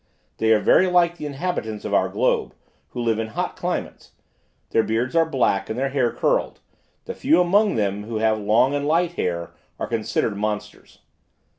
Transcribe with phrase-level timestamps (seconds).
[0.37, 2.55] They are very like the inhabitants of our globe,
[2.89, 4.13] who live in hot climates;
[4.71, 6.59] their beards are black and their hair curled;
[7.05, 11.01] the few among them who have long and light hair, are considered monsters.